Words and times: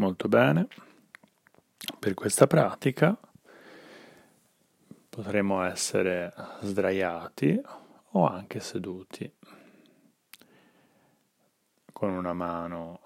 Molto 0.00 0.28
bene. 0.28 0.66
Per 1.98 2.14
questa 2.14 2.46
pratica 2.46 3.14
potremo 5.10 5.62
essere 5.62 6.32
sdraiati 6.62 7.60
o 8.12 8.26
anche 8.26 8.60
seduti 8.60 9.30
con 11.92 12.12
una 12.12 12.32
mano 12.32 13.00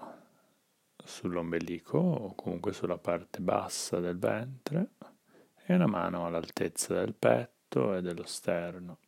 sull'ombelico 1.05 1.99
o 1.99 2.35
comunque 2.37 2.73
sulla 2.73 2.99
parte 2.99 3.41
bassa 3.41 3.99
del 3.99 4.17
ventre 4.17 4.91
e 5.67 5.75
una 5.75 5.89
mano 5.89 6.27
all'altezza 6.27 6.95
del 6.95 7.15
petto 7.17 7.97
e 7.97 8.03
dello 8.03 8.25
sterno. 8.25 8.99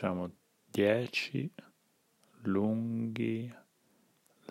Facciamo 0.00 0.34
10 0.64 1.52
lunghi, 2.44 3.54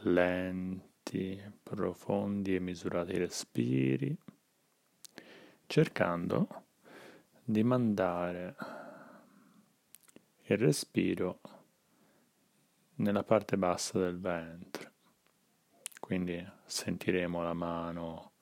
lenti, 0.04 1.42
profondi 1.64 2.54
e 2.54 2.60
misurati 2.60 3.18
respiri, 3.18 4.16
cercando 5.66 6.66
di 7.44 7.64
mandare 7.64 8.56
il 10.44 10.58
respiro 10.60 11.42
nella 12.98 13.24
parte 13.24 13.58
bassa 13.58 13.98
del 13.98 14.20
ventre. 14.20 14.94
Quindi 16.00 16.48
sentiremo 16.64 17.42
la 17.42 17.54
mano 17.54 18.34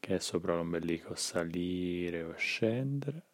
che 0.00 0.14
è 0.14 0.18
sopra 0.18 0.54
l'ombelico 0.54 1.14
salire 1.14 2.22
o 2.22 2.32
scendere 2.36 3.31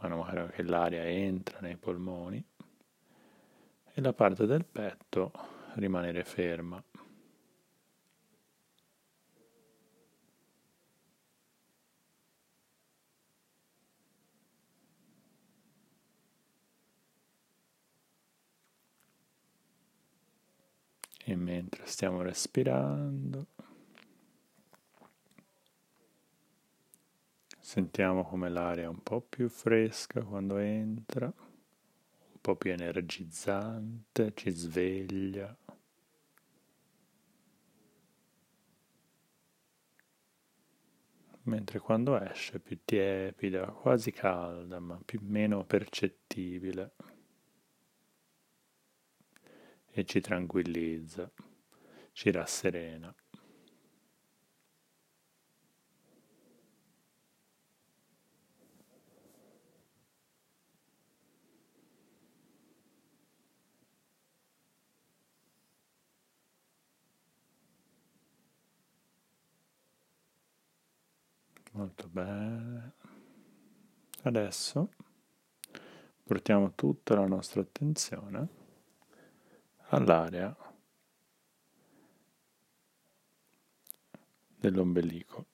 mano 0.00 0.22
a 0.22 0.26
mano 0.26 0.46
che 0.48 0.62
l'aria 0.62 1.04
entra 1.04 1.58
nei 1.60 1.76
polmoni 1.76 2.44
e 3.92 4.00
la 4.00 4.12
parte 4.12 4.46
del 4.46 4.64
petto 4.64 5.32
rimanere 5.74 6.24
ferma. 6.24 6.82
E 21.24 21.36
mentre 21.36 21.84
stiamo 21.84 22.22
respirando, 22.22 23.48
Sentiamo 27.68 28.24
come 28.24 28.48
l'aria 28.48 28.84
è 28.84 28.86
un 28.86 29.02
po' 29.02 29.20
più 29.20 29.50
fresca 29.50 30.22
quando 30.22 30.56
entra, 30.56 31.26
un 31.26 32.40
po' 32.40 32.56
più 32.56 32.72
energizzante, 32.72 34.32
ci 34.34 34.48
sveglia. 34.52 35.54
Mentre 41.42 41.78
quando 41.80 42.18
esce 42.18 42.58
più 42.58 42.80
tiepida, 42.86 43.66
quasi 43.66 44.12
calda, 44.12 44.80
ma 44.80 44.98
più 45.04 45.20
meno 45.22 45.62
percettibile. 45.66 46.94
E 49.90 50.04
ci 50.06 50.20
tranquillizza, 50.22 51.30
ci 52.12 52.30
rasserena. 52.30 53.14
Molto 71.78 72.08
bene. 72.08 72.92
Adesso 74.24 74.90
portiamo 76.24 76.72
tutta 76.74 77.14
la 77.14 77.24
nostra 77.24 77.60
attenzione 77.60 78.48
all'area 79.90 80.56
dell'ombelico. 84.56 85.46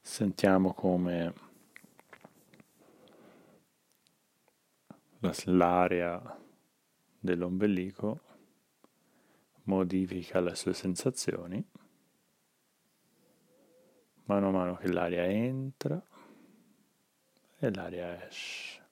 Sentiamo 0.00 0.72
come 0.72 1.34
l'area 5.46 6.40
dell'ombelico 7.18 8.34
modifica 9.66 10.40
le 10.40 10.54
sue 10.54 10.72
sensazioni 10.72 11.64
mano 14.26 14.48
a 14.48 14.50
mano 14.50 14.76
che 14.76 14.88
l'aria 14.88 15.24
entra 15.24 16.02
e 17.58 17.70
l'aria 17.72 18.26
esce. 18.26 18.84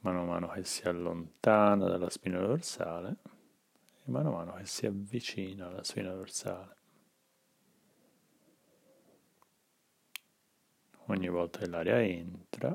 Mano 0.00 0.22
a 0.22 0.24
mano 0.24 0.48
che 0.48 0.64
si 0.64 0.86
allontana 0.86 1.88
dalla 1.88 2.08
spina 2.10 2.38
dorsale 2.38 3.16
e 4.04 4.10
mano 4.10 4.28
a 4.28 4.44
mano 4.44 4.52
che 4.54 4.66
si 4.66 4.86
avvicina 4.86 5.66
alla 5.66 5.82
spina 5.82 6.12
dorsale. 6.12 6.74
Ogni 11.08 11.28
volta 11.28 11.58
che 11.58 11.66
l'aria 11.66 12.00
entra 12.00 12.74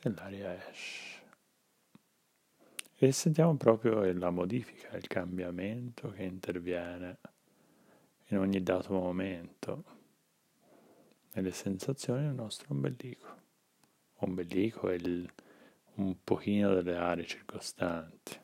e 0.00 0.10
l'aria 0.10 0.68
esce. 0.70 1.21
E 3.04 3.10
sentiamo 3.10 3.56
proprio 3.56 4.12
la 4.12 4.30
modifica, 4.30 4.96
il 4.96 5.08
cambiamento 5.08 6.10
che 6.10 6.22
interviene 6.22 7.18
in 8.28 8.38
ogni 8.38 8.62
dato 8.62 8.92
momento 8.92 9.84
nelle 11.32 11.50
sensazioni 11.50 12.26
del 12.26 12.34
nostro 12.34 12.68
ombelico. 12.70 13.36
Ombelico 14.18 14.88
il, 14.92 15.28
un 15.94 16.16
pochino 16.22 16.74
delle 16.74 16.94
aree 16.96 17.26
circostanti. 17.26 18.38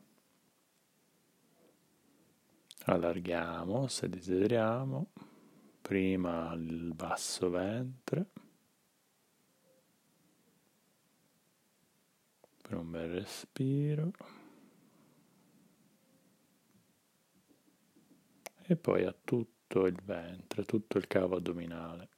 Allarghiamo 2.87 3.87
se 3.87 4.09
desideriamo, 4.09 5.13
prima 5.81 6.53
il 6.55 6.95
basso 6.95 7.49
ventre, 7.49 8.27
per 12.61 12.77
un 12.77 12.91
bel 12.91 13.09
respiro. 13.09 14.11
E 18.71 18.77
poi 18.77 19.03
a 19.07 19.15
tutto 19.25 19.87
il 19.87 19.99
ventre, 20.03 20.67
tutto 20.67 20.99
il 20.99 21.07
cavo 21.07 21.37
addominale. 21.37 22.09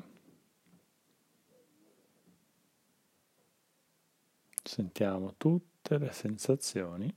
Sentiamo 4.60 5.36
tutte 5.36 5.96
le 5.98 6.10
sensazioni 6.10 7.14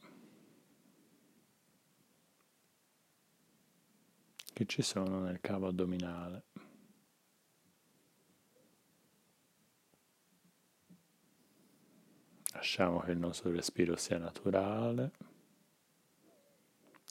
che 4.54 4.66
ci 4.68 4.84
sono 4.84 5.22
nel 5.22 5.42
cavo 5.42 5.68
addominale. 5.70 6.44
Lasciamo 12.52 13.00
che 13.00 13.12
il 13.12 13.18
nostro 13.18 13.50
respiro 13.50 13.96
sia 13.96 14.20
naturale. 14.20 15.12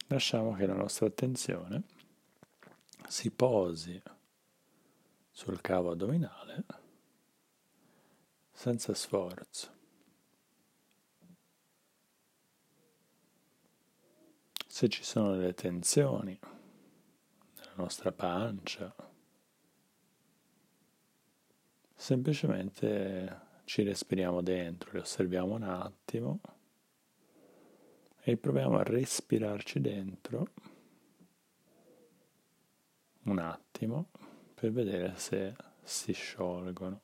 Lasciamo 0.07 0.53
che 0.55 0.67
la 0.67 0.75
nostra 0.75 1.07
attenzione 1.07 2.01
si 3.09 3.31
posi 3.31 4.01
sul 5.31 5.61
cavo 5.61 5.93
addominale 5.93 6.65
senza 8.53 8.95
sforzo. 8.95 9.81
Se 14.67 14.89
ci 14.89 15.03
sono 15.03 15.37
delle 15.37 15.55
tensioni 15.55 16.39
nella 17.57 17.73
nostra 17.75 18.13
pancia, 18.13 18.95
semplicemente 21.95 23.41
ci 23.65 23.83
respiriamo 23.83 24.43
dentro, 24.43 24.91
le 24.93 25.01
osserviamo 25.01 25.55
un 25.55 25.63
attimo 25.63 26.41
e 28.21 28.37
proviamo 28.37 28.79
a 28.79 28.83
respirarci 28.83 29.81
dentro 29.81 30.49
un 33.25 33.39
attimo 33.39 34.09
per 34.55 34.73
vedere 34.73 35.15
se 35.17 35.55
si 35.83 36.13
sciolgono. 36.13 37.03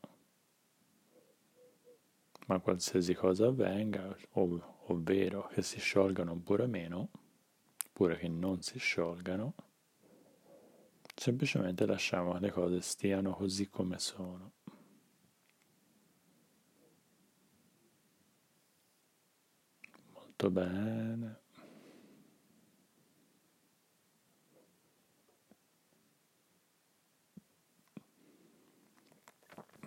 Ma 2.47 2.61
qualsiasi 2.61 3.15
cosa 3.15 3.47
avvenga, 3.47 4.17
ov- 4.33 4.63
ovvero 4.87 5.49
che 5.49 5.63
si 5.63 5.79
sciolgano 5.79 6.33
oppure 6.33 6.67
meno, 6.67 7.11
oppure 7.89 8.17
che 8.17 8.29
non 8.29 8.63
si 8.63 8.79
sciolgano, 8.79 9.55
semplicemente 11.15 11.85
lasciamo 11.85 12.33
che 12.35 12.41
le 12.41 12.51
cose 12.51 12.81
stiano 12.81 13.35
così 13.35 13.69
come 13.69 13.99
sono. 13.99 14.53
Molto 20.13 20.51
bene. 20.51 21.41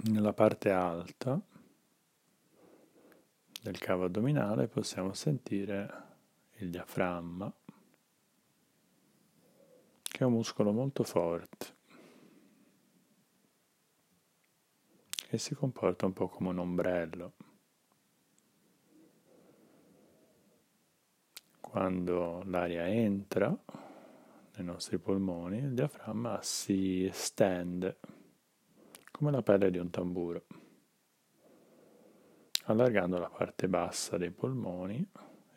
Nella 0.04 0.34
parte 0.34 0.72
alta 0.72 1.40
del 3.62 3.78
cavo 3.78 4.06
addominale 4.06 4.68
possiamo 4.68 5.14
sentire 5.14 5.90
il 6.58 6.72
diaframma, 6.72 7.54
che 10.02 10.18
è 10.18 10.24
un 10.24 10.32
muscolo 10.34 10.72
molto 10.72 11.04
forte, 11.04 11.66
che 15.14 15.38
si 15.38 15.54
comporta 15.54 16.08
un 16.08 16.14
po' 16.14 16.30
come 16.30 16.50
un 16.50 16.58
ombrello. 16.58 17.34
Quando 21.60 22.42
l'aria 22.46 22.88
entra 22.88 23.56
nei 24.56 24.66
nostri 24.66 24.98
polmoni, 24.98 25.60
il 25.60 25.76
diaframma 25.76 26.42
si 26.42 27.06
estende 27.06 28.00
come 29.22 29.34
la 29.34 29.44
pelle 29.44 29.70
di 29.70 29.78
un 29.78 29.92
tamburo, 29.92 30.46
allargando 32.64 33.20
la 33.20 33.30
parte 33.30 33.68
bassa 33.68 34.18
dei 34.18 34.32
polmoni 34.32 35.08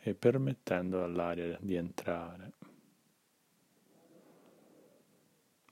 e 0.00 0.14
permettendo 0.14 1.02
all'aria 1.02 1.56
di 1.62 1.75
entrare. 1.75 2.52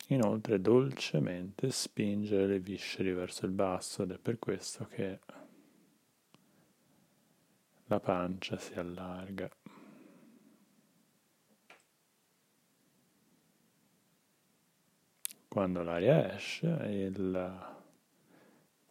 Inoltre 0.06 0.58
dolcemente 0.62 1.70
spingere 1.70 2.46
le 2.46 2.60
viscere 2.60 3.12
verso 3.12 3.44
il 3.44 3.52
basso 3.52 4.04
ed 4.04 4.12
è 4.12 4.18
per 4.18 4.38
questo 4.38 4.86
che 4.86 5.20
la 7.84 8.00
pancia 8.00 8.56
si 8.56 8.72
allarga. 8.72 9.50
Quando 15.46 15.82
l'aria 15.82 16.34
esce, 16.34 16.68
il 16.88 17.80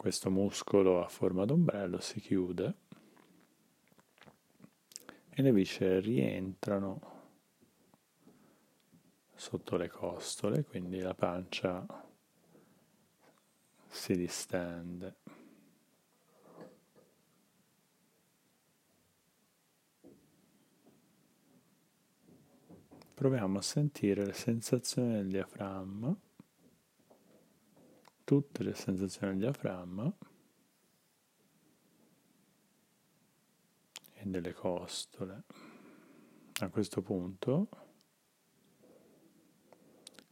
questo 0.02 0.32
muscolo 0.32 1.00
a 1.00 1.06
forma 1.06 1.44
d'ombrello 1.44 2.00
si 2.00 2.18
chiude 2.18 2.74
e 5.30 5.42
le 5.42 5.52
viscere 5.52 6.00
rientrano 6.00 7.00
sotto 9.32 9.76
le 9.76 9.88
costole, 9.88 10.64
quindi 10.64 10.98
la 10.98 11.14
pancia 11.14 11.86
si 13.86 14.16
distende. 14.16 15.14
Proviamo 23.14 23.58
a 23.58 23.62
sentire 23.62 24.26
le 24.26 24.32
sensazioni 24.32 25.12
del 25.12 25.28
diaframma 25.28 26.31
tutte 28.32 28.62
le 28.62 28.72
sensazioni 28.72 29.36
del 29.36 29.52
diaframma 29.52 30.10
e 34.14 34.22
delle 34.24 34.54
costole. 34.54 35.42
A 36.60 36.68
questo 36.70 37.02
punto, 37.02 37.68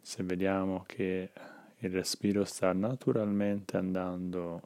se 0.00 0.22
vediamo 0.22 0.82
che 0.86 1.30
il 1.76 1.90
respiro 1.90 2.46
sta 2.46 2.72
naturalmente 2.72 3.76
andando 3.76 4.62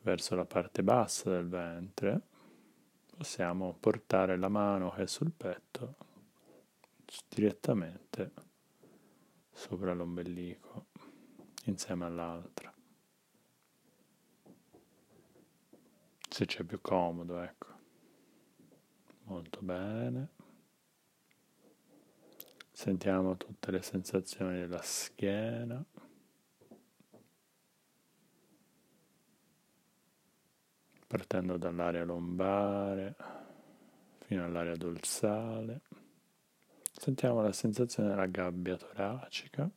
verso 0.00 0.34
la 0.36 0.46
parte 0.46 0.82
bassa 0.82 1.28
del 1.28 1.48
ventre, 1.48 2.22
possiamo 3.14 3.76
portare 3.78 4.38
la 4.38 4.48
mano 4.48 4.88
che 4.92 5.02
è 5.02 5.06
sul 5.06 5.32
petto 5.32 5.96
direttamente 7.28 8.32
sopra 9.52 9.92
l'ombelico 9.92 10.87
insieme 11.70 12.04
all'altra. 12.04 12.72
Se 16.28 16.44
c'è 16.44 16.62
più 16.62 16.80
comodo, 16.80 17.40
ecco. 17.40 17.66
Molto 19.24 19.60
bene. 19.60 20.28
Sentiamo 22.70 23.36
tutte 23.36 23.70
le 23.70 23.82
sensazioni 23.82 24.60
della 24.60 24.82
schiena. 24.82 25.84
Partendo 31.06 31.56
dall'area 31.56 32.04
lombare 32.04 33.16
fino 34.18 34.44
all'area 34.44 34.76
dorsale. 34.76 35.80
Sentiamo 36.92 37.40
la 37.40 37.52
sensazione 37.52 38.10
della 38.10 38.26
gabbia 38.26 38.76
toracica. 38.76 39.68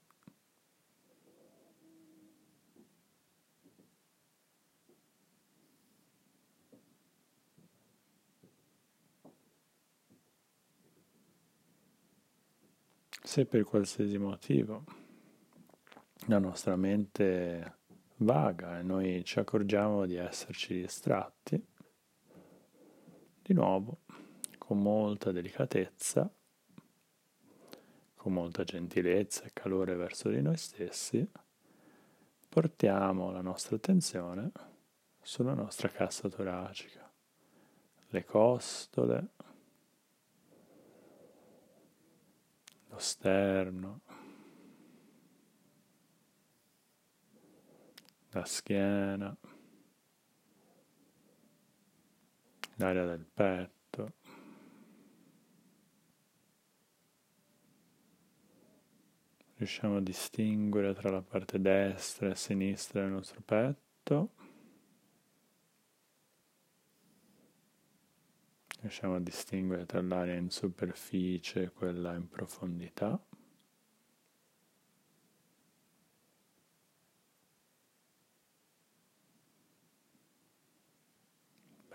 Se 13.24 13.46
per 13.46 13.64
qualsiasi 13.64 14.18
motivo. 14.18 14.84
La 16.26 16.40
nostra 16.40 16.76
mente 16.76 17.78
vaga 18.18 18.80
e 18.80 18.82
noi 18.82 19.24
ci 19.24 19.38
accorgiamo 19.38 20.06
di 20.06 20.16
esserci 20.16 20.82
distratti, 20.82 21.64
di 23.42 23.54
nuovo, 23.54 24.02
con 24.58 24.82
molta 24.82 25.32
delicatezza, 25.32 26.34
con 28.16 28.34
molta 28.34 28.64
gentilezza 28.64 29.44
e 29.44 29.52
calore 29.54 29.96
verso 29.96 30.30
di 30.30 30.42
noi 30.42 30.58
stessi, 30.58 31.28
portiamo 32.50 33.32
la 33.32 33.42
nostra 33.42 33.76
attenzione 33.76 34.52
sulla 35.22 35.54
nostra 35.54 35.90
cassa 35.90 36.28
toracica, 36.28 37.12
le 38.10 38.26
costole, 38.26 39.34
sterno, 43.02 44.02
la 48.30 48.46
schiena, 48.46 49.36
l'area 52.76 53.06
del 53.06 53.26
petto. 53.26 54.14
Riusciamo 59.56 59.98
a 59.98 60.02
distinguere 60.02 60.94
tra 60.94 61.10
la 61.10 61.22
parte 61.22 61.60
destra 61.60 62.30
e 62.30 62.36
sinistra 62.36 63.02
del 63.02 63.12
nostro 63.12 63.42
petto. 63.42 64.34
Riusciamo 68.82 69.16
a 69.18 69.20
distinguere 69.20 69.86
tra 69.86 70.02
l'area 70.02 70.36
in 70.36 70.50
superficie 70.50 71.62
e 71.62 71.72
quella 71.72 72.16
in 72.16 72.28
profondità. 72.28 73.24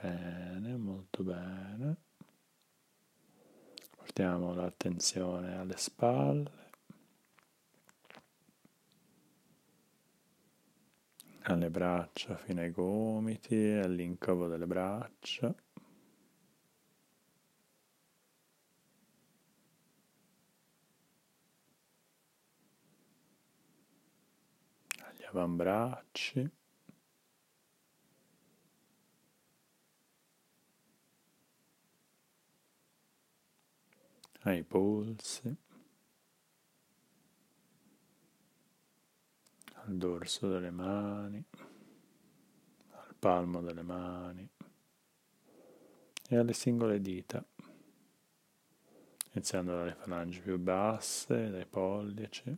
Bene, 0.00 0.76
molto 0.76 1.24
bene. 1.24 1.96
Portiamo 3.96 4.54
l'attenzione 4.54 5.56
alle 5.56 5.76
spalle, 5.76 6.70
alle 11.42 11.68
braccia 11.68 12.36
fino 12.36 12.60
ai 12.60 12.70
gomiti, 12.70 13.72
all'incovo 13.72 14.46
delle 14.46 14.66
braccia. 14.68 15.52
Avambracci. 25.36 26.50
ai 34.46 34.62
polsi, 34.62 35.56
al 39.72 39.96
dorso 39.96 40.48
delle 40.48 40.70
mani, 40.70 41.44
al 42.90 43.14
palmo 43.18 43.60
delle 43.60 43.82
mani. 43.82 44.48
E 46.28 46.36
alle 46.36 46.52
singole 46.52 47.00
dita. 47.00 47.44
Iniziando 49.32 49.74
dalle 49.76 49.94
falangi 49.94 50.40
più 50.40 50.60
basse, 50.60 51.50
dai 51.50 51.66
pollici. 51.66 52.56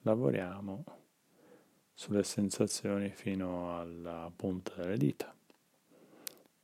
Lavoriamo 0.00 0.97
sulle 2.00 2.22
sensazioni 2.22 3.10
fino 3.10 3.76
alla 3.76 4.30
punta 4.34 4.72
delle 4.76 4.96
dita. 4.96 5.34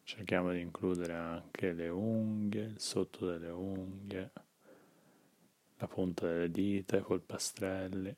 Cerchiamo 0.05 0.53
di 0.53 0.61
includere 0.61 1.13
anche 1.13 1.73
le 1.73 1.89
unghie, 1.89 2.63
il 2.63 2.79
sotto 2.79 3.27
delle 3.27 3.51
unghie, 3.51 4.31
la 5.79 5.89
punta 5.89 6.29
delle 6.29 6.53
dita, 6.53 6.99
i 6.99 7.03
polpastrelli 7.03 8.15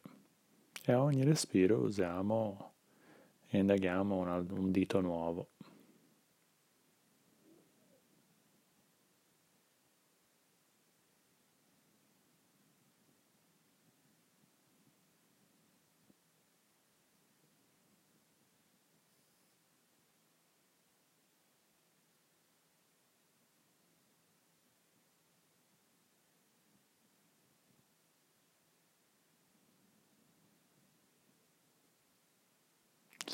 e 0.85 0.93
a 0.93 1.01
ogni 1.01 1.25
respiro 1.25 1.79
usiamo 1.79 2.75
e 3.49 3.59
indaghiamo 3.61 4.19
un, 4.19 4.47
un 4.51 4.71
dito 4.71 5.01
nuovo. 5.01 5.53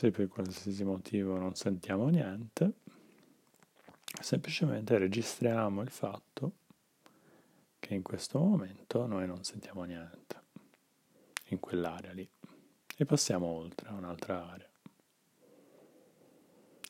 Se 0.03 0.11
per 0.11 0.27
qualsiasi 0.27 0.83
motivo 0.83 1.39
non 1.39 1.55
sentiamo 1.55 2.09
niente, 2.09 2.73
semplicemente 4.21 4.99
registriamo 4.99 5.81
il 5.81 5.91
fatto 5.91 6.55
che 7.79 7.95
in 7.95 8.03
questo 8.03 8.41
momento 8.41 9.07
noi 9.07 9.29
non 9.29 9.45
sentiamo 9.45 9.85
niente 9.85 10.41
in 11.51 11.61
quell'area 11.61 12.11
lì 12.11 12.29
e 12.97 13.05
passiamo 13.05 13.47
oltre 13.47 13.91
a 13.91 13.93
un'altra 13.93 14.45
area. 14.45 14.69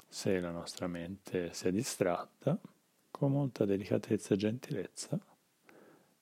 Se 0.08 0.40
la 0.40 0.50
nostra 0.50 0.86
mente 0.86 1.52
si 1.52 1.68
è 1.68 1.70
distratta, 1.70 2.58
con 3.10 3.30
molta 3.30 3.66
delicatezza 3.66 4.32
e 4.32 4.38
gentilezza 4.38 5.18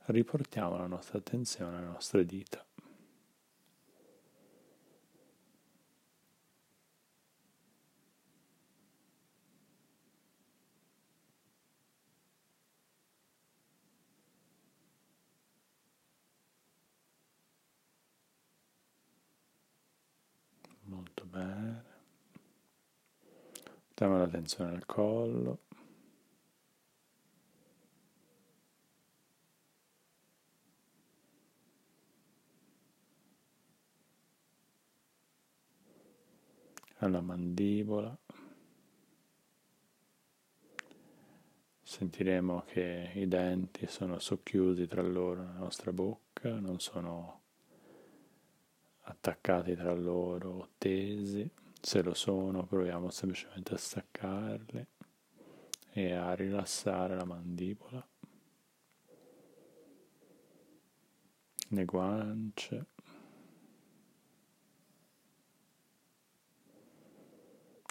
riportiamo 0.06 0.76
la 0.76 0.88
nostra 0.88 1.18
attenzione 1.18 1.76
alle 1.76 1.86
nostre 1.86 2.26
dita. 2.26 2.64
Molto 20.90 21.24
bene. 21.24 21.84
Diamo 24.00 24.16
l'attenzione 24.16 24.74
al 24.74 24.86
collo. 24.86 25.58
alla 37.02 37.20
mandibola. 37.20 38.16
Sentiremo 41.82 42.62
che 42.66 43.12
i 43.14 43.28
denti 43.28 43.86
sono 43.86 44.18
socchiusi 44.18 44.86
tra 44.86 45.02
loro 45.02 45.42
nella 45.42 45.58
nostra 45.58 45.92
bocca, 45.92 46.58
non 46.58 46.80
sono 46.80 47.40
attaccati 49.02 49.74
tra 49.74 49.92
loro 49.92 50.50
o 50.50 50.68
tesi, 50.78 51.50
se 51.80 52.02
lo 52.02 52.14
sono 52.14 52.64
proviamo 52.64 53.10
semplicemente 53.10 53.74
a 53.74 53.78
staccarli 53.78 54.86
e 55.92 56.12
a 56.12 56.34
rilassare 56.34 57.16
la 57.16 57.24
mandibola, 57.24 58.06
le 61.68 61.84
guance, 61.84 62.86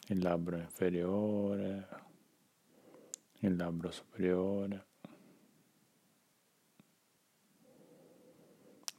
il 0.07 0.19
labbro 0.19 0.57
inferiore, 0.57 1.87
il 3.39 3.55
labbro 3.55 3.91
superiore. 3.91 4.87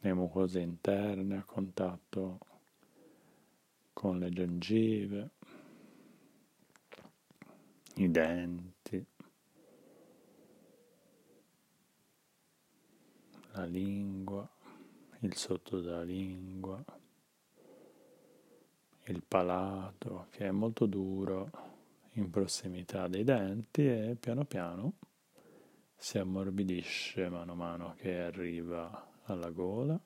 le 0.03 0.15
mucose 0.15 0.61
interne 0.61 1.37
a 1.37 1.45
contatto 1.45 2.39
con 4.00 4.19
le 4.19 4.30
gengive, 4.30 5.30
i 7.97 8.11
denti, 8.11 9.07
la 13.52 13.64
lingua, 13.66 14.50
il 15.19 15.37
sotto 15.37 15.83
della 15.83 16.02
lingua, 16.02 16.83
il 19.04 19.23
palato 19.23 20.28
che 20.30 20.47
è 20.47 20.50
molto 20.50 20.87
duro 20.87 21.50
in 22.12 22.30
prossimità 22.30 23.07
dei 23.07 23.23
denti 23.23 23.87
e 23.87 24.16
piano 24.19 24.47
piano 24.47 24.95
si 25.95 26.16
ammorbidisce 26.16 27.28
mano 27.28 27.52
a 27.52 27.54
mano 27.54 27.95
che 27.99 28.19
arriva 28.19 29.11
alla 29.25 29.50
gola. 29.50 30.00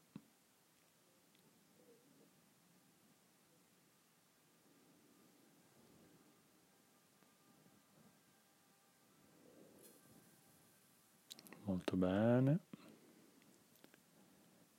Molto 11.65 11.97
bene. 11.97 12.59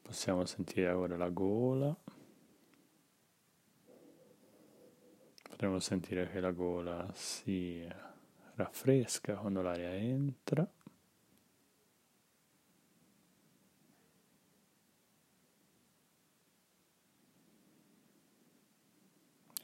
Possiamo 0.02 0.46
sentire 0.46 0.92
ora 0.92 1.18
la 1.18 1.30
gola. 1.30 1.96
Potremmo 5.50 5.80
sentire 5.80 6.30
che 6.30 6.40
la 6.40 6.52
gola 6.52 7.10
si 7.14 7.88
raffresca 8.56 9.36
quando 9.36 9.62
l'aria 9.62 9.94
entra. 9.96 10.70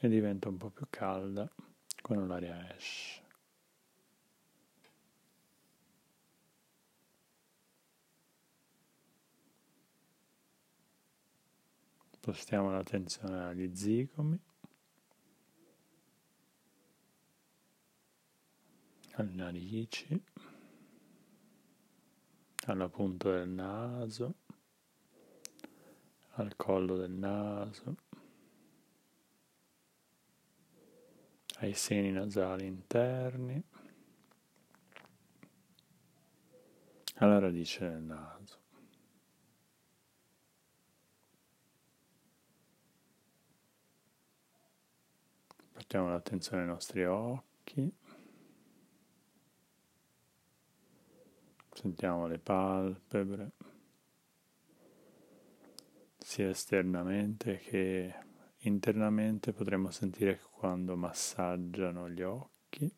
e 0.04 0.08
diventa 0.08 0.48
un 0.48 0.56
po' 0.56 0.70
più 0.70 0.84
calda 0.90 1.48
quando 2.02 2.26
l'aria 2.26 2.74
esce. 2.74 3.21
Spostiamo 12.24 12.70
l'attenzione 12.70 13.46
agli 13.46 13.74
zigomi, 13.74 14.38
alle 19.14 19.32
narici, 19.34 20.24
alla 22.66 22.88
punta 22.88 23.28
del 23.32 23.48
naso, 23.48 24.34
al 26.34 26.54
collo 26.54 26.96
del 26.96 27.10
naso. 27.10 27.96
ai 31.58 31.74
seni 31.74 32.12
nasali 32.12 32.66
interni, 32.66 33.60
alla 37.14 37.40
radice 37.40 37.88
del 37.88 38.02
naso. 38.02 38.61
Portiamo 45.92 46.16
l'attenzione 46.16 46.62
ai 46.62 46.68
nostri 46.68 47.04
occhi, 47.04 47.94
sentiamo 51.70 52.26
le 52.26 52.38
palpebre, 52.38 53.50
sia 56.16 56.48
esternamente 56.48 57.58
che 57.58 58.14
internamente. 58.60 59.52
Potremmo 59.52 59.90
sentire 59.90 60.40
quando 60.52 60.96
massaggiano 60.96 62.08
gli 62.08 62.22
occhi, 62.22 62.90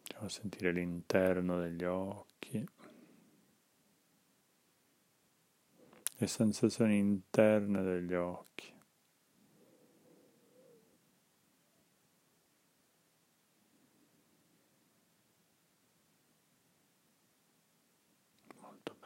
possiamo 0.00 0.28
sentire 0.28 0.70
l'interno 0.70 1.58
degli 1.58 1.82
occhi, 1.82 2.64
le 6.18 6.26
sensazioni 6.28 6.98
interne 6.98 7.82
degli 7.82 8.14
occhi. 8.14 8.71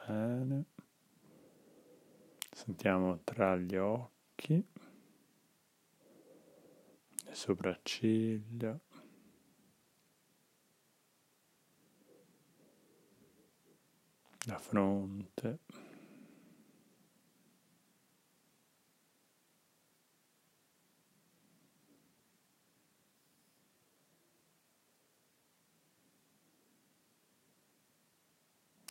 Bene. 0.07 0.65
Sentiamo 2.51 3.21
tra 3.25 3.57
gli 3.57 3.77
occhi, 3.77 4.65
le 7.25 7.35
sopracciglia. 7.35 8.79
La 14.47 14.59
fronte. 14.59 15.59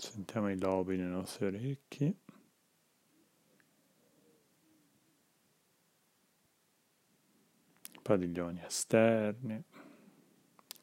Sentiamo 0.05 0.51
i 0.51 0.57
lobi 0.57 0.97
nei 0.97 1.09
nostri 1.09 1.47
orecchi. 1.47 2.15
Padiglioni 8.03 8.61
esterni, 8.63 9.61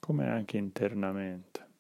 come 0.01 0.29
anche 0.29 0.57
internamente. 0.57 1.71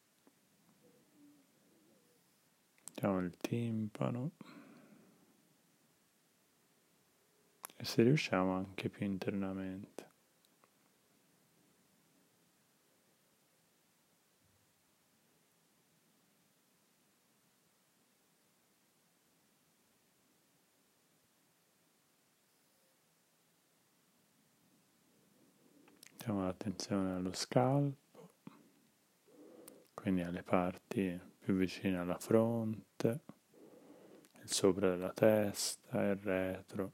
Sentiamo 2.85 3.19
il 3.19 3.37
timpano. 3.37 4.31
E 7.77 7.85
se 7.85 8.03
riusciamo 8.05 8.53
anche 8.53 8.89
più 8.89 9.05
internamente. 9.05 10.12
Mettiamo 26.25 26.45
l'attenzione 26.45 27.14
allo 27.14 27.33
scalpo, 27.33 28.35
quindi 29.93 30.23
alle 30.23 30.45
parti 30.45 31.21
più 31.37 31.55
vicine 31.57 31.99
alla 31.99 32.17
fronte, 32.17 33.25
il 34.41 34.49
sopra 34.49 34.91
della 34.91 35.12
testa, 35.12 36.00
il 36.00 36.14
retro, 36.14 36.93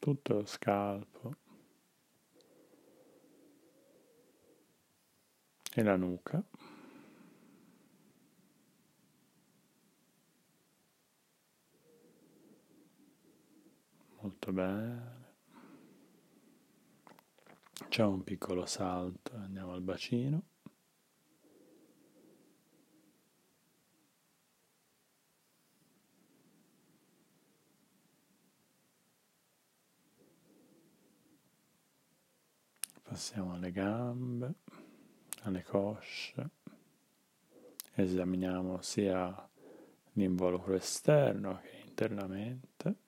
tutto 0.00 0.34
lo 0.34 0.44
scalpo 0.44 1.36
e 5.72 5.82
la 5.84 5.94
nuca. 5.94 6.42
Molto 14.18 14.52
bene. 14.52 15.15
Facciamo 17.78 18.14
un 18.14 18.24
piccolo 18.24 18.64
salto, 18.64 19.36
andiamo 19.36 19.72
al 19.72 19.82
bacino. 19.82 20.42
Passiamo 33.02 33.54
alle 33.54 33.70
gambe, 33.70 34.54
alle 35.42 35.62
cosce, 35.62 36.50
esaminiamo 37.94 38.80
sia 38.80 39.48
l'involucro 40.12 40.74
esterno 40.74 41.60
che 41.60 41.82
internamente. 41.86 43.05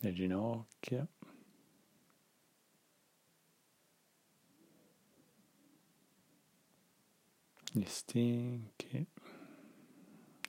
Le 0.00 0.12
ginocchia, 0.12 1.06
gli 7.72 7.84
stinchi, 7.84 9.06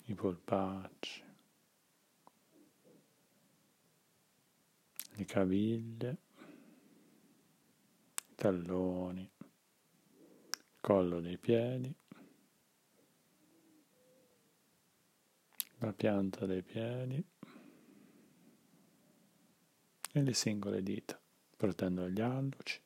i 0.05 0.13
polpacci, 0.13 1.23
le 5.15 5.25
caviglie, 5.25 6.17
i 8.29 8.35
talloni, 8.35 9.31
il 10.51 10.79
collo 10.79 11.19
dei 11.21 11.37
piedi, 11.39 11.93
la 15.79 15.93
pianta 15.93 16.45
dei 16.45 16.61
piedi 16.61 17.25
e 20.11 20.21
le 20.21 20.33
singole 20.33 20.81
dita, 20.81 21.19
partendo 21.55 22.01
dagli 22.01 22.21
alluci. 22.21 22.81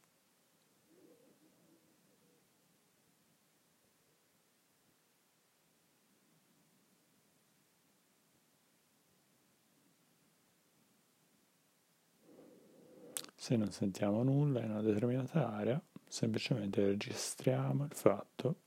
Se 13.36 13.58
non 13.58 13.72
sentiamo 13.72 14.24
nulla 14.24 14.62
in 14.62 14.72
una 14.72 14.82
determinata 14.82 15.52
area, 15.54 15.82
semplicemente 16.08 16.86
registriamo 16.86 17.84
il 17.84 17.94
fatto 17.94 18.62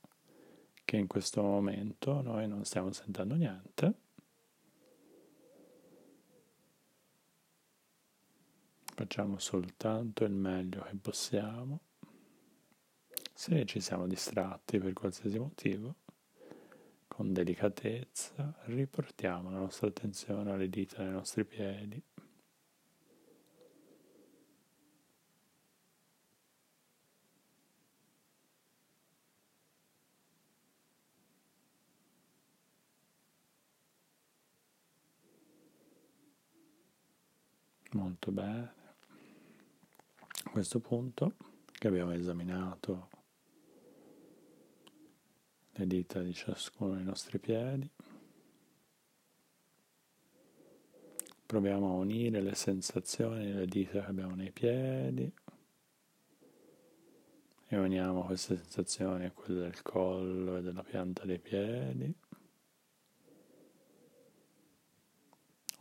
che 0.85 0.99
in 0.99 1.07
questo 1.07 1.43
momento 1.43 2.21
noi 2.21 2.47
non 2.47 2.65
stiamo 2.65 2.93
sentendo 2.93 3.35
niente 3.37 4.06
Facciamo 8.99 9.39
soltanto 9.39 10.25
il 10.25 10.33
meglio 10.33 10.81
che 10.85 10.97
possiamo. 10.97 11.81
Se 13.35 13.67
ci 13.67 13.79
siamo 13.79 14.07
distratti 14.07 14.79
per 14.79 14.95
qualsiasi 14.95 15.39
motivo, 15.39 15.97
con 17.07 17.35
delicatezza 17.35 18.55
riportiamo 18.65 19.51
la 19.51 19.59
nostra 19.59 19.89
attenzione 19.89 20.51
alle 20.51 20.71
dita 20.71 21.03
dei 21.03 21.13
nostri 21.13 21.45
piedi. 21.45 22.03
Molto 37.91 38.33
bene 38.33 38.86
questo 40.57 40.81
punto 40.81 41.35
che 41.71 41.87
abbiamo 41.87 42.13
esaminato 42.13 43.11
le 45.73 45.87
dita 45.87 46.23
di 46.23 46.33
ciascuno 46.33 46.95
dei 46.95 47.05
nostri 47.05 47.39
piedi. 47.39 47.87
Proviamo 51.45 51.91
a 51.91 51.93
unire 51.97 52.41
le 52.41 52.55
sensazioni 52.55 53.53
delle 53.53 53.67
dita 53.67 54.01
che 54.01 54.07
abbiamo 54.07 54.35
nei 54.35 54.51
piedi 54.51 55.31
e 57.69 57.77
uniamo 57.77 58.25
queste 58.25 58.57
sensazioni 58.57 59.27
a 59.27 59.33
quelle 59.33 59.61
del 59.61 59.83
collo 59.83 60.57
e 60.57 60.63
della 60.63 60.83
pianta 60.83 61.27
dei 61.27 61.39
piedi. 61.39 62.15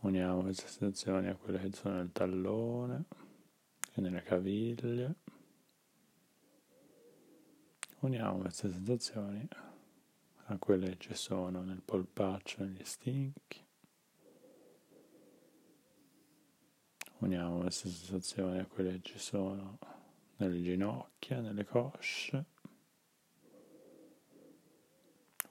Uniamo 0.00 0.42
queste 0.42 0.68
sensazioni 0.68 1.28
a 1.28 1.34
quelle 1.34 1.60
che 1.60 1.72
sono 1.72 1.96
del 1.96 2.12
tallone 2.12 3.06
nelle 4.26 4.74
caviglie. 4.74 5.14
Uniamo 8.00 8.38
queste 8.38 8.70
sensazioni 8.70 9.48
a 10.48 10.58
quelle 10.58 10.90
che 10.90 10.98
ci 10.98 11.14
sono 11.14 11.62
nel 11.62 11.80
polpaccio 11.82 12.62
negli 12.62 12.84
stinchi. 12.84 13.64
Uniamo 17.18 17.60
queste 17.60 17.88
sensazioni 17.88 18.58
a 18.58 18.66
quelle 18.66 18.92
che 19.00 19.02
ci 19.02 19.18
sono 19.18 19.78
nelle 20.36 20.60
ginocchia, 20.62 21.40
nelle 21.40 21.64
cosce. 21.64 22.44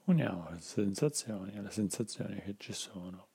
Uniamo 0.04 0.44
queste 0.44 0.84
sensazioni 0.84 1.58
alle 1.58 1.70
sensazioni 1.70 2.40
che 2.40 2.54
ci 2.58 2.72
sono 2.72 3.28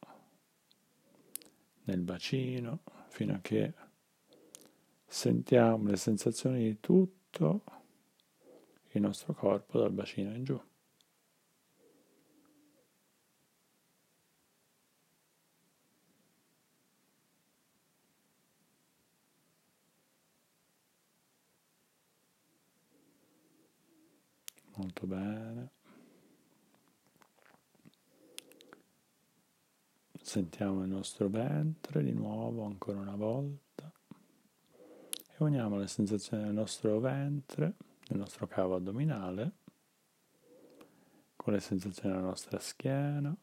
nel 1.83 1.99
bacino 1.99 2.83
fino 3.09 3.33
a 3.33 3.39
che 3.39 3.73
sentiamo 5.11 5.89
le 5.89 5.97
sensazioni 5.97 6.63
di 6.63 6.79
tutto 6.79 7.63
il 8.91 9.01
nostro 9.01 9.33
corpo 9.33 9.77
dal 9.77 9.91
bacino 9.91 10.33
in 10.33 10.43
giù. 10.45 10.59
Molto 24.75 25.05
bene. 25.05 25.69
Sentiamo 30.21 30.83
il 30.83 30.89
nostro 30.89 31.27
ventre 31.27 32.01
di 32.01 32.13
nuovo 32.13 32.63
ancora 32.63 32.99
una 32.99 33.15
volta 33.17 33.70
e 35.41 35.47
uniamo 35.47 35.77
le 35.77 35.87
sensazioni 35.87 36.43
del 36.43 36.53
nostro 36.53 36.99
ventre, 36.99 37.73
del 38.07 38.19
nostro 38.19 38.45
cavo 38.47 38.75
addominale, 38.75 39.51
con 41.35 41.53
le 41.53 41.59
sensazioni 41.59 42.13
della 42.13 42.27
nostra 42.27 42.59
schiena, 42.59 43.35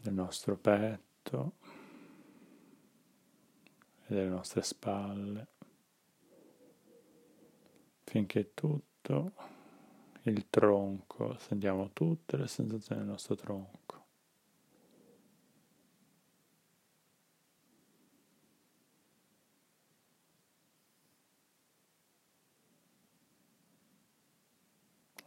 del 0.00 0.14
nostro 0.14 0.56
petto 0.56 1.56
e 4.06 4.14
delle 4.14 4.28
nostre 4.30 4.62
spalle, 4.62 5.46
finché 8.04 8.54
tutto 8.54 9.32
il 10.22 10.48
tronco, 10.48 11.36
sentiamo 11.38 11.90
tutte 11.92 12.38
le 12.38 12.46
sensazioni 12.46 13.02
del 13.02 13.10
nostro 13.10 13.34
tronco. 13.34 13.79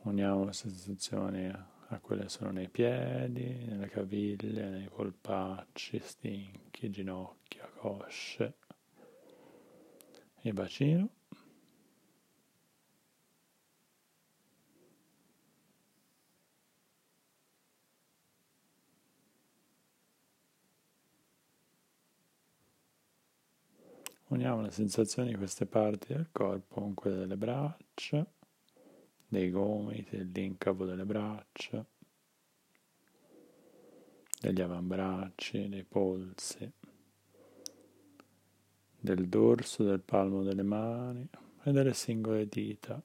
Uniamo 0.06 0.44
le 0.44 0.52
sensazioni 0.52 1.48
a 1.48 2.00
quelle 2.02 2.28
sono 2.28 2.52
nei 2.52 2.68
piedi, 2.68 3.64
nelle 3.66 3.88
caviglie, 3.88 4.70
nei 4.70 4.90
polpacci, 4.90 5.98
stinchi, 6.00 6.90
ginocchia, 6.90 7.66
cosce 7.78 8.56
e 10.42 10.52
bacino. 10.52 11.10
Uniamo 24.28 24.62
le 24.62 24.72
sensazioni 24.72 25.30
di 25.30 25.36
queste 25.36 25.66
parti 25.66 26.14
del 26.14 26.28
corpo 26.32 26.82
con 26.82 26.94
quelle 26.94 27.18
delle 27.18 27.38
braccia, 27.38 28.26
dei 29.34 29.50
gomiti, 29.50 30.16
dell'incavo 30.16 30.86
delle 30.86 31.06
braccia, 31.06 31.84
degli 34.40 34.62
avambracci, 34.62 35.68
dei 35.70 35.84
polsi, 35.84 36.72
del 39.00 39.28
dorso, 39.28 39.84
del 39.84 40.02
palmo 40.02 40.44
delle 40.44 40.62
mani 40.62 41.28
e 41.64 41.72
delle 41.72 41.94
singole 41.94 42.48
dita, 42.48 43.02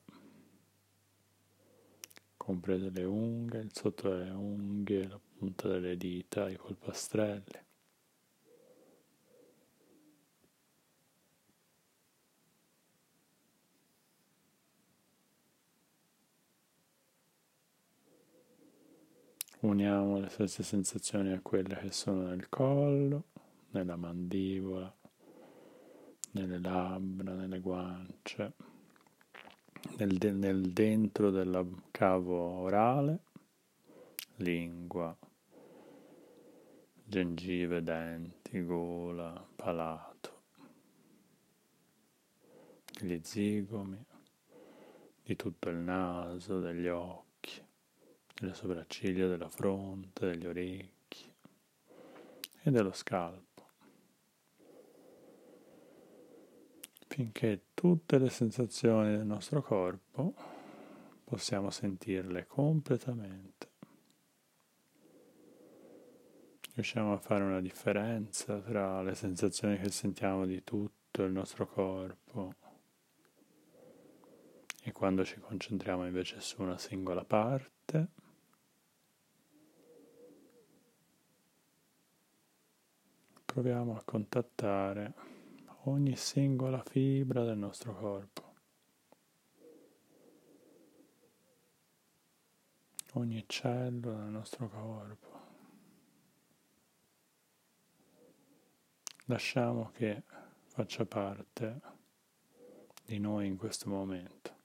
comprese 2.37 2.91
le 2.91 3.05
unghie, 3.05 3.61
il 3.61 3.71
sotto 3.73 4.11
delle 4.11 4.31
unghie, 4.31 5.09
la 5.09 5.19
punta 5.39 5.69
delle 5.69 5.97
dita, 5.97 6.51
i 6.51 6.57
polpastrelli. 6.57 7.67
Uniamo 19.61 20.21
le 20.21 20.29
stesse 20.29 20.63
sensazioni 20.63 21.33
a 21.33 21.41
quelle 21.41 21.75
che 21.79 21.91
sono 21.91 22.29
nel 22.29 22.49
collo, 22.49 23.25
nella 23.71 23.97
mandibola, 23.97 24.97
nelle 26.31 26.61
labbra, 26.61 27.35
nelle 27.35 27.59
guance, 27.59 28.53
nel, 29.97 30.17
de- 30.17 30.31
nel 30.31 30.73
dentro 30.73 31.31
del 31.31 31.83
cavo 31.91 32.37
orale, 32.39 33.23
lingua, 34.37 35.19
gengive, 37.03 37.83
denti, 37.83 38.65
gola, 38.65 39.45
palato, 39.57 40.43
gli 43.01 43.19
zigomi, 43.21 44.05
di 45.25 45.35
tutto 45.35 45.69
il 45.69 45.79
naso, 45.79 46.61
degli 46.61 46.87
occhi 46.87 47.28
delle 48.39 48.55
sopracciglia, 48.55 49.27
della 49.27 49.49
fronte, 49.49 50.27
degli 50.27 50.47
orecchi 50.47 51.33
e 52.63 52.71
dello 52.71 52.93
scalpo. 52.93 53.47
Finché 57.07 57.63
tutte 57.75 58.19
le 58.19 58.29
sensazioni 58.29 59.17
del 59.17 59.27
nostro 59.27 59.63
corpo 59.63 60.35
possiamo 61.25 61.71
sentirle 61.71 62.47
completamente. 62.47 63.67
Riusciamo 66.75 67.13
a 67.13 67.19
fare 67.19 67.43
una 67.43 67.61
differenza 67.61 68.61
tra 68.61 69.03
le 69.03 69.17
sensazioni 69.17 69.79
che 69.79 69.91
sentiamo 69.91 70.47
di 70.47 70.63
tutto 70.63 71.25
il 71.25 71.33
nostro 71.33 71.67
corpo 71.67 72.55
e 74.85 74.93
quando 74.93 75.25
ci 75.25 75.41
concentriamo 75.41 76.07
invece 76.07 76.41
su 76.41 76.63
una 76.63 76.79
singola 76.79 77.25
parte. 77.25 78.27
Proviamo 83.59 83.97
a 83.97 84.03
contattare 84.05 85.15
ogni 85.87 86.15
singola 86.15 86.81
fibra 86.81 87.43
del 87.43 87.59
nostro 87.59 87.93
corpo, 87.93 88.55
ogni 93.15 93.43
cellula 93.49 94.19
del 94.19 94.31
nostro 94.31 94.69
corpo. 94.69 95.41
Lasciamo 99.25 99.91
che 99.91 100.23
faccia 100.69 101.05
parte 101.05 101.81
di 103.05 103.19
noi 103.19 103.49
in 103.49 103.57
questo 103.57 103.89
momento. 103.89 104.58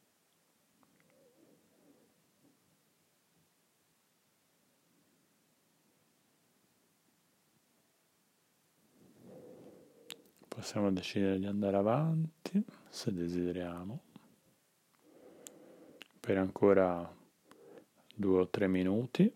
Possiamo 10.53 10.91
decidere 10.91 11.39
di 11.39 11.47
andare 11.47 11.77
avanti 11.77 12.63
se 12.87 13.11
desideriamo 13.11 14.01
per 16.19 16.37
ancora 16.37 17.11
due 18.15 18.39
o 18.41 18.47
tre 18.47 18.67
minuti 18.67 19.33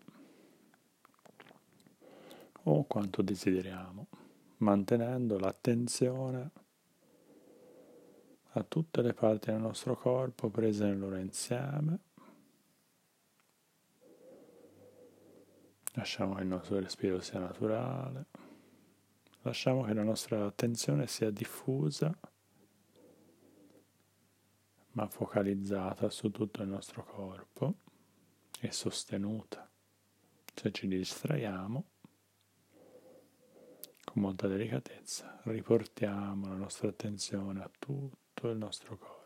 o 2.62 2.84
quanto 2.84 3.22
desideriamo, 3.22 4.06
mantenendo 4.58 5.40
l'attenzione 5.40 6.50
a 8.52 8.62
tutte 8.62 9.02
le 9.02 9.12
parti 9.12 9.50
del 9.50 9.60
nostro 9.60 9.96
corpo 9.96 10.48
prese 10.50 10.84
nel 10.84 11.00
loro 11.00 11.16
insieme. 11.16 11.98
Lasciamo 15.94 16.36
che 16.36 16.42
il 16.42 16.46
nostro 16.46 16.78
respiro 16.78 17.20
sia 17.20 17.40
naturale. 17.40 18.26
Lasciamo 19.48 19.84
che 19.84 19.94
la 19.94 20.02
nostra 20.02 20.44
attenzione 20.44 21.06
sia 21.06 21.30
diffusa 21.30 22.14
ma 24.90 25.08
focalizzata 25.08 26.10
su 26.10 26.30
tutto 26.30 26.60
il 26.60 26.68
nostro 26.68 27.02
corpo 27.02 27.76
e 28.60 28.70
sostenuta. 28.70 29.66
Se 30.54 30.70
ci 30.70 30.86
distraiamo, 30.86 31.84
con 34.04 34.22
molta 34.22 34.48
delicatezza, 34.48 35.40
riportiamo 35.44 36.48
la 36.48 36.56
nostra 36.56 36.90
attenzione 36.90 37.62
a 37.62 37.70
tutto 37.78 38.50
il 38.50 38.58
nostro 38.58 38.98
corpo. 38.98 39.17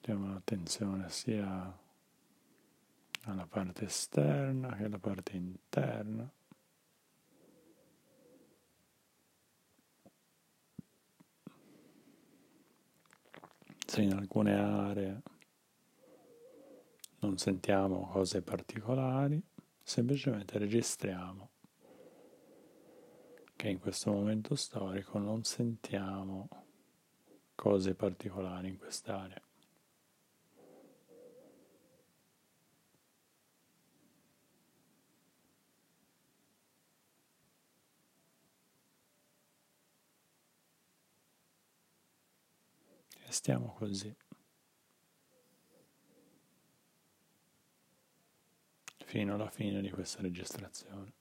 Portiamo 0.00 0.32
l'attenzione 0.32 1.10
sia 1.10 1.78
alla 3.24 3.46
parte 3.46 3.84
esterna 3.84 4.74
che 4.74 4.84
alla 4.84 4.98
parte 4.98 5.36
interna. 5.36 6.32
se 13.84 14.00
in 14.02 14.14
alcune 14.14 14.54
aree 14.54 15.22
non 17.18 17.36
sentiamo 17.36 18.08
cose 18.08 18.40
particolari, 18.40 19.42
semplicemente 19.82 20.56
registriamo 20.56 21.50
che 23.54 23.68
in 23.68 23.78
questo 23.78 24.12
momento 24.12 24.54
storico 24.54 25.18
non 25.18 25.44
sentiamo 25.44 26.48
cose 27.54 27.94
particolari 27.94 28.68
in 28.68 28.78
quest'area. 28.78 29.42
E 43.30 43.32
stiamo 43.32 43.72
così. 43.74 44.12
fino 49.04 49.34
alla 49.34 49.50
fine 49.50 49.80
di 49.80 49.90
questa 49.90 50.20
registrazione. 50.20 51.12